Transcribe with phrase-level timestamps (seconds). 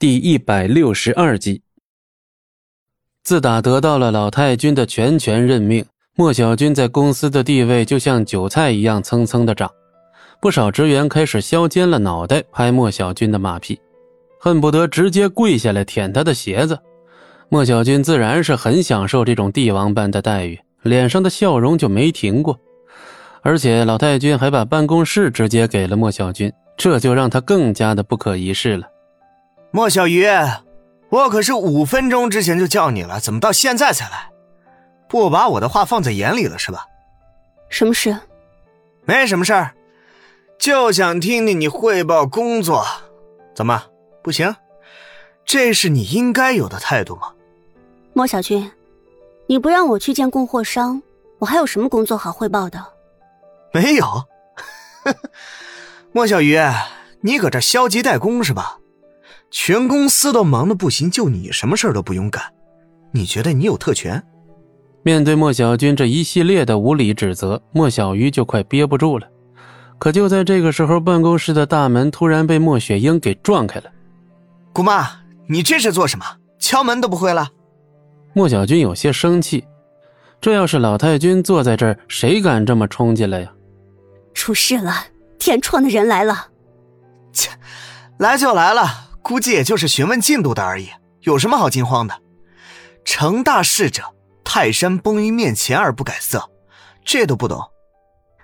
[0.00, 1.60] 第一百六十二集。
[3.22, 5.84] 自打得到了老太君的全权任命，
[6.16, 9.70] 莫小军在公司的地位就像韭菜一样蹭蹭的涨。
[10.40, 13.78] 不少职员开始削尖了脑袋拍莫小军的马屁，
[14.40, 16.78] 恨不得直接跪下来舔他的鞋子。
[17.50, 22.58] 莫小军自然是很享受这种帝王般的待遇，脸上的笑容就没停过。
[23.42, 28.86] 而且老太君还把办公室直接给了莫小军，这就让他更加的不可一世了。
[29.72, 30.26] 莫小鱼，
[31.10, 34.30] 我可是五分钟之前就叫你了，怎么到现在才来？
[35.08, 36.86] 不把我的话放在眼里了是吧？
[37.68, 38.16] 什么事？
[39.04, 39.74] 没什么事儿，
[40.58, 42.84] 就想听听你汇报工作。
[43.54, 43.84] 怎么
[44.22, 44.54] 不行？
[45.44, 47.32] 这是你应该有的态度吗？
[48.12, 48.70] 莫小军，
[49.46, 51.00] 你不让我去见供货商，
[51.38, 52.84] 我还有什么工作好汇报的？
[53.72, 54.24] 没有。
[56.10, 56.58] 莫小鱼，
[57.20, 58.79] 你搁这消极怠工是吧？
[59.50, 62.42] 全公司都忙得不行，就你什么事都不用干，
[63.12, 64.22] 你觉得你有特权？
[65.02, 69.26] 面对莫小军这一系列的无理指责，莫小鱼就快憋不住了。
[69.98, 73.90] 可就在这个时候，办公室的大门突然被莫雪英给撞开了。
[74.72, 75.08] 姑妈，
[75.46, 76.24] 你这是做什么？
[76.58, 77.48] 敲门都不会了？
[78.32, 79.64] 莫小军有些生气，
[80.40, 83.52] 这要是老太君坐在这儿，谁敢这么冲进来呀？
[84.32, 84.92] 出事了，
[85.38, 86.46] 天创的人来了。
[87.32, 87.50] 切，
[88.18, 89.09] 来就来了。
[89.22, 90.90] 估计也就是询问进度的而已，
[91.20, 92.20] 有什么好惊慌的？
[93.04, 96.50] 成大事者，泰山崩于面前而不改色，
[97.04, 97.60] 这都不懂？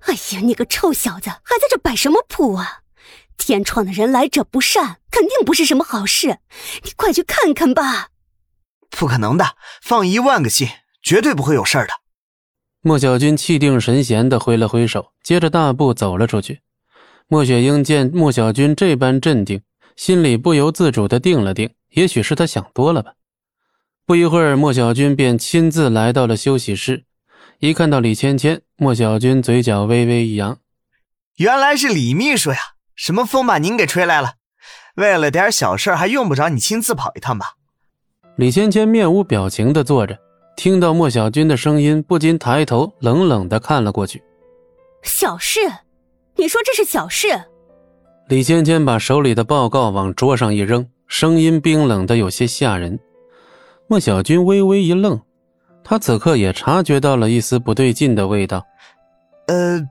[0.00, 2.80] 哎呀，你个臭小子，还在这摆什么谱啊？
[3.36, 6.38] 天创的人来者不善，肯定不是什么好事，
[6.84, 8.08] 你快去看看吧。
[8.90, 10.68] 不可能的，放一万个心，
[11.02, 11.88] 绝对不会有事的。
[12.82, 16.60] 莫小军气定神闲的挥了挥手，接着大步走了出去。
[17.28, 19.62] 莫雪英见莫小军这般镇定。
[19.96, 23.14] 心里不由自主的定了定，也许是他想多了吧。
[24.04, 27.04] 不一会儿，莫小军便亲自来到了休息室。
[27.60, 30.58] 一看到李芊芊，莫小军嘴角微微一扬
[31.38, 32.58] ：“原来是李秘书呀！
[32.96, 34.34] 什么风把您给吹来了？
[34.96, 37.52] 为了点小事，还用不着你亲自跑一趟吧？”
[38.36, 40.18] 李芊芊面无表情的坐着，
[40.56, 44.20] 听到莫小军的声音，不禁抬头冷冷的看了过去。
[45.04, 45.60] “小事？
[46.34, 47.28] 你说这是小事？”
[48.32, 52.98] 李芊芊把手里的报告往桌上一扔，声音冰冷的有些吓人。
[53.86, 55.20] 莫小军微微一愣，
[55.84, 58.64] 他此刻也察觉到了一丝不对劲的味道。
[59.48, 59.86] 呃，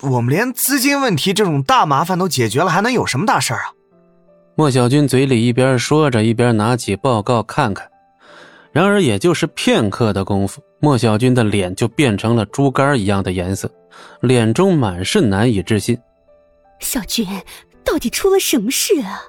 [0.00, 3.62] 我们连资金问题这种大麻烦都解决了，还能有什么大事啊？
[4.54, 7.90] 莫小军嘴里一边说着，一边拿起报告看看。
[8.70, 13.68] 然而，也就是片刻的功夫，莫小军的脸就变成了猪肝一样的颜色，
[14.20, 15.98] 脸中满是难以置信。
[16.78, 17.26] 小军。
[17.84, 19.24] 到底出了什么事啊？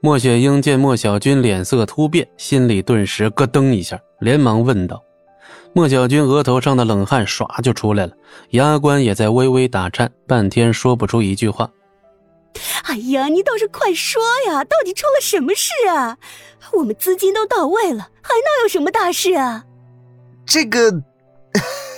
[0.00, 5.00] 莫雪英见莫小军脸色突变，心里顿时咯噔一下，连忙问道
[5.72, 8.12] ：“莫小军额头上的冷汗唰就出来了，
[8.50, 11.70] 牙关也在微微打颤，半天说不出一句话。
[12.84, 14.64] ”“哎呀，你倒是快说呀！
[14.64, 16.18] 到底出了什么事啊？
[16.72, 19.64] 我们资金都到位了，还能有什么大事啊
[20.44, 21.02] ？”“这个，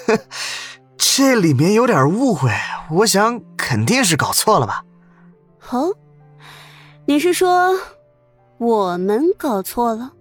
[0.98, 2.50] 这里面有点误会，
[2.90, 4.84] 我想肯定是搞错了吧。”
[5.70, 5.94] 哦，
[7.06, 7.78] 你是说
[8.58, 10.12] 我们搞错了？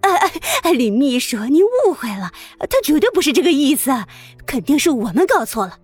[0.00, 0.32] 哎哎
[0.64, 2.32] 哎，李秘书，您误会了，
[2.68, 3.90] 他绝对不是这个意思，
[4.46, 5.78] 肯定是我们搞错了。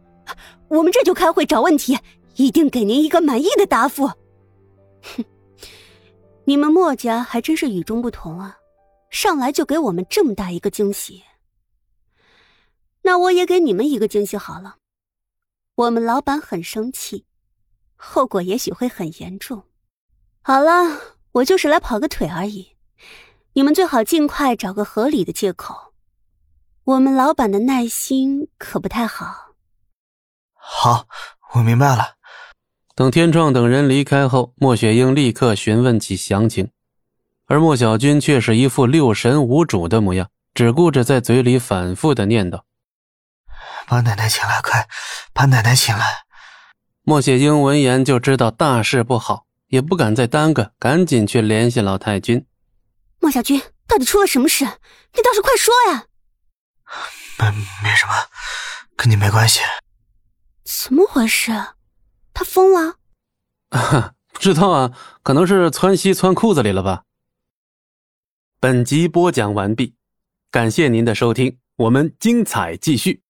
[0.69, 1.97] 我们这就开会找问题，
[2.35, 4.09] 一定给您一个满意的答复。
[4.09, 5.25] 哼，
[6.45, 8.59] 你们墨家还真是与众不同啊，
[9.09, 11.23] 上来就给我们这么大一个惊喜。
[13.03, 14.77] 那我也给你们一个惊喜好了，
[15.77, 17.25] 我们老板很生气。
[17.99, 19.65] 后果也许会很严重。
[20.41, 20.71] 好了，
[21.33, 22.77] 我就是来跑个腿而已，
[23.53, 25.93] 你们最好尽快找个合理的借口。
[26.85, 29.57] 我们老板的耐心可不太好。
[30.55, 31.07] 好，
[31.55, 32.15] 我明白了。
[32.95, 36.71] 等天创等人离开后，莫雪英立刻询问起详情，
[37.47, 42.63] 而莫小军却是一副六神无主的模样，只顾着在嘴里反复的念叨
[43.87, 44.89] ：“把奶奶请来，快
[45.33, 46.25] 把奶奶请来。”
[47.09, 52.45] 莫雪英闻言就知道大事不好，也不敢再耽搁，赶紧去联系老太君。
[53.19, 54.67] 莫小军，到底出了什么事？
[54.67, 56.05] 你倒是快说呀！
[57.39, 57.47] 没
[57.83, 58.13] 没什么，
[58.95, 59.61] 跟你没关系。
[60.65, 61.51] 怎么回事？
[62.35, 62.97] 他疯了？
[64.31, 67.05] 不 知道啊，可能是窜稀窜裤子里了吧。
[68.61, 69.95] 本集播讲完毕，
[70.51, 73.23] 感谢您的收听，我们精彩继续。